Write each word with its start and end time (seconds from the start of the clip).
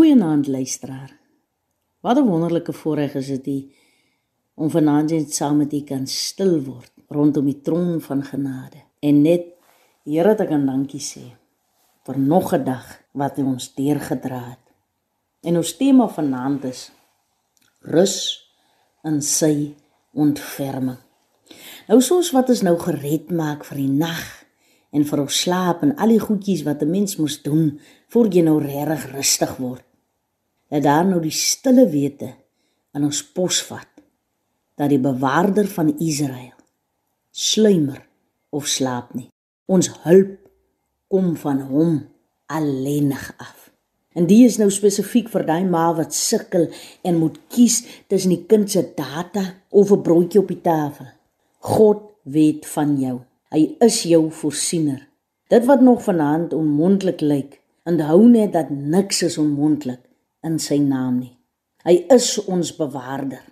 Goeienaand 0.00 0.46
luisteraar. 0.46 1.12
Wat 2.00 2.16
'n 2.16 2.24
wonderlike 2.24 2.72
voorreg 2.72 3.14
is 3.14 3.26
dit 3.26 3.64
om 4.54 4.70
vanaand 4.70 5.10
net 5.10 5.34
saam 5.34 5.56
met 5.56 5.72
U 5.72 5.80
kan 5.80 6.06
stil 6.06 6.62
word 6.64 6.92
rondom 7.08 7.44
die 7.44 7.60
troon 7.60 8.00
van 8.00 8.24
genade 8.24 8.80
en 8.98 9.22
net 9.22 9.44
Here 10.04 10.34
te 10.34 10.46
kan 10.46 10.66
dankie 10.66 11.00
sê 11.00 11.26
vir 12.04 12.18
nog 12.18 12.54
'n 12.54 12.64
dag 12.64 13.02
wat 13.12 13.38
U 13.38 13.42
ons 13.42 13.74
deurgedra 13.74 14.48
het. 14.48 14.64
En 15.40 15.56
ons 15.56 15.76
tema 15.76 16.08
vanaand 16.08 16.64
is 16.64 16.90
rus 17.80 18.48
in 19.02 19.22
sy 19.22 19.74
ontferming. 20.12 20.98
Nou 21.88 22.00
soos 22.00 22.30
wat 22.30 22.48
ons 22.48 22.62
nou 22.62 22.78
gered 22.78 23.30
maak 23.30 23.64
vir 23.64 23.76
die 23.76 23.92
nag 24.06 24.44
en 24.90 25.04
vir 25.04 25.20
ons 25.20 25.40
slaap 25.40 25.82
en 25.82 25.96
al 25.96 26.08
die 26.08 26.26
goedjies 26.26 26.62
wat 26.62 26.82
'n 26.82 26.90
mens 26.90 27.16
moet 27.16 27.44
doen 27.44 27.80
voor 28.08 28.26
jy 28.26 28.42
nou 28.42 28.62
regtig 28.62 29.12
rustig 29.12 29.56
word. 29.56 29.89
Dat 30.70 30.82
daar 30.86 31.06
nou 31.06 31.20
die 31.22 31.34
stille 31.34 31.88
wete 31.90 32.34
in 32.94 33.04
ons 33.06 33.22
pos 33.34 33.62
vat 33.66 33.88
dat 34.80 34.88
die 34.92 35.02
bewaarder 35.02 35.68
van 35.68 35.92
Israel 35.98 36.56
sluimer 37.30 38.00
of 38.50 38.66
slaap 38.66 39.14
nie. 39.14 39.28
Ons 39.70 39.90
hulp 40.04 40.36
kom 41.10 41.34
van 41.38 41.60
hom 41.70 41.98
alleenig 42.50 43.30
af. 43.38 43.68
En 44.14 44.26
dit 44.26 44.46
is 44.46 44.58
nou 44.58 44.70
spesifiek 44.74 45.28
vir 45.30 45.46
daai 45.46 45.64
ma 45.70 45.90
wat 45.94 46.14
sukkel 46.16 46.66
en 47.06 47.20
moet 47.20 47.38
kies 47.54 47.80
tussen 48.10 48.34
die 48.34 48.44
kind 48.50 48.70
se 48.70 48.82
data 48.96 49.44
of 49.70 49.92
'n 49.92 50.02
broodjie 50.02 50.40
op 50.40 50.48
die 50.48 50.60
tafel. 50.60 51.06
God 51.58 52.02
weet 52.22 52.66
van 52.66 52.98
jou. 52.98 53.20
Hy 53.50 53.76
is 53.80 54.02
jou 54.02 54.30
voorsiener. 54.30 55.06
Dit 55.48 55.64
wat 55.64 55.80
nog 55.80 56.02
vanaand 56.02 56.52
onmoontlik 56.52 57.20
lyk, 57.20 57.60
onthou 57.84 58.28
net 58.28 58.52
dat 58.52 58.70
niks 58.70 59.22
is 59.22 59.38
onmoontlik 59.38 60.09
in 60.46 60.58
sy 60.62 60.78
naam 60.82 61.20
nie. 61.20 61.34
Hy 61.84 61.96
is 62.12 62.34
ons 62.44 62.72
bewaarder. 62.76 63.42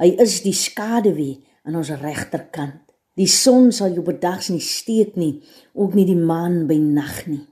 Hy 0.00 0.10
is 0.20 0.40
die 0.44 0.56
skaduwee 0.56 1.40
aan 1.64 1.78
ons 1.78 1.92
regterkant. 2.02 2.80
Die 3.16 3.28
son 3.28 3.70
sal 3.76 3.92
jou 3.92 4.04
bedags 4.04 4.48
nie 4.48 4.62
steek 4.64 5.16
nie, 5.20 5.42
ook 5.76 5.96
nie 5.96 6.06
die 6.08 6.18
maan 6.18 6.64
by 6.68 6.78
nag 6.80 7.26
nie. 7.28 7.44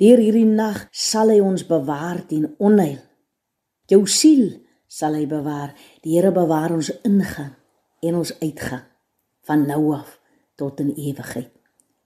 Deur 0.00 0.20
hierdie 0.20 0.48
nag 0.48 0.86
sal 0.90 1.30
hy 1.30 1.40
ons 1.44 1.66
bewaar 1.68 2.22
teen 2.28 2.48
onheil. 2.58 3.00
Jou 3.92 4.06
siel 4.08 4.48
sal 4.88 5.18
hy 5.18 5.26
bewaar. 5.28 5.74
Die 6.02 6.16
Here 6.16 6.32
bewaar 6.34 6.72
ons 6.74 6.90
ingang 7.04 7.52
en 8.02 8.18
ons 8.18 8.32
uitgang 8.40 8.86
van 9.46 9.66
nou 9.68 9.92
af 9.96 10.16
tot 10.56 10.80
in 10.80 10.94
ewigheid. 10.96 11.50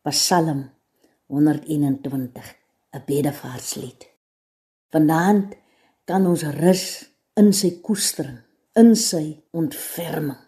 Psalm 0.06 0.66
121, 1.26 2.54
'n 2.92 3.02
bedevaarslied. 3.06 4.06
Vanaand 4.90 5.56
kan 6.06 6.26
ons 6.28 6.44
rus 6.60 6.86
in 7.36 7.52
sy 7.52 7.76
koestering, 7.84 8.38
in 8.78 8.94
sy 8.98 9.36
ontferming. 9.56 10.38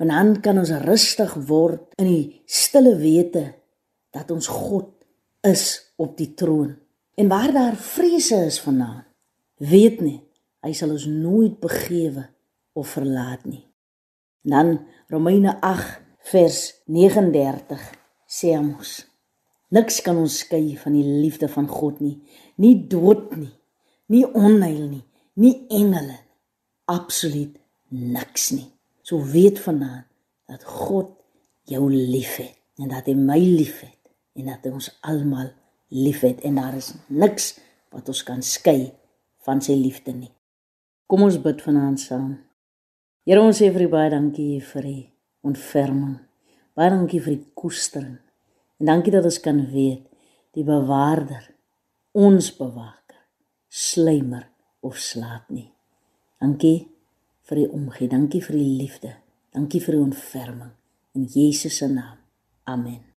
Vanaand 0.00 0.40
kan 0.44 0.58
ons 0.58 0.72
rustig 0.84 1.34
word 1.48 1.94
in 2.02 2.10
die 2.10 2.24
stille 2.50 2.96
wete 3.00 3.44
dat 4.14 4.30
ons 4.34 4.48
God 4.50 4.90
is 5.46 5.94
op 6.00 6.16
die 6.18 6.32
troon. 6.36 6.74
En 7.16 7.30
waar 7.30 7.52
daar 7.54 7.76
vrese 7.78 8.40
is 8.48 8.58
vanaand, 8.62 9.06
weet 9.62 10.00
net 10.02 10.22
hy 10.64 10.72
sal 10.74 10.94
ons 10.94 11.06
nooit 11.06 11.60
begewe 11.62 12.24
of 12.74 12.96
verlaat 12.96 13.44
nie. 13.46 13.62
Dan 14.44 14.78
Romeine 15.12 15.54
vers 16.24 16.60
39 16.88 17.80
sê 18.26 18.54
ons 18.56 18.94
niks 19.74 20.00
kan 20.04 20.16
ons 20.20 20.38
skei 20.44 20.74
van 20.80 20.96
die 20.96 21.04
liefde 21.04 21.48
van 21.52 21.66
God 21.68 22.00
nie 22.00 22.16
nie 22.60 22.74
dood 22.88 23.34
nie 23.36 23.52
nie 24.12 24.24
onheil 24.26 24.86
nie 24.88 25.04
nie 25.40 25.54
engele 25.80 26.18
absoluut 26.90 27.56
niks 27.88 28.50
nie 28.56 28.68
so 29.02 29.20
weet 29.34 29.60
vanaand 29.60 30.06
dat 30.50 30.64
God 30.64 31.12
jou 31.70 31.88
liefhet 31.90 32.56
en 32.78 32.90
dat 32.92 33.06
hy 33.08 33.16
my 33.18 33.38
liefhet 33.40 34.00
en 34.34 34.50
dat 34.50 34.66
hy 34.66 34.74
ons 34.74 34.90
almal 35.00 35.52
liefhet 35.94 36.42
en 36.44 36.58
daar 36.60 36.74
is 36.76 36.92
niks 37.08 37.54
wat 37.94 38.08
ons 38.10 38.24
kan 38.26 38.42
skei 38.42 38.92
van 39.46 39.62
sy 39.64 39.76
liefde 39.78 40.12
nie 40.16 40.32
kom 41.06 41.24
ons 41.26 41.40
bid 41.40 41.62
vanaand 41.64 42.00
saam 42.00 42.34
Here 43.24 43.40
ons 43.40 43.56
sê 43.56 43.70
vir 43.72 43.86
u 43.86 43.88
baie 43.88 44.10
dankie 44.12 44.58
vir 44.60 44.84
u 44.84 44.98
ontferming. 45.48 46.18
Baie 46.76 46.90
dankie 46.92 47.22
vir 47.24 47.38
die 47.38 47.52
koestering. 47.56 48.18
En 48.76 48.90
dankie 48.90 49.14
dat 49.14 49.24
ons 49.24 49.38
kan 49.40 49.62
weet 49.70 50.02
die 50.52 50.64
bewaarder, 50.66 51.46
ons 52.12 52.50
bewaker, 52.58 53.03
slymer 53.74 54.46
of 54.86 55.00
slaap 55.02 55.50
nie. 55.50 55.66
Dankie 56.38 56.86
vir 57.48 57.62
die 57.62 57.70
omgee, 57.74 58.08
dankie 58.08 58.42
vir 58.44 58.60
die 58.60 58.76
liefde. 58.78 59.16
Dankie 59.54 59.82
vir 59.82 59.98
die 59.98 60.04
ontferming 60.04 60.70
in 61.14 61.26
Jesus 61.30 61.78
se 61.78 61.88
naam. 61.90 62.18
Amen. 62.64 63.13